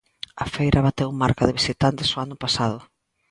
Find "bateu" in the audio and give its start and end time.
0.87-1.09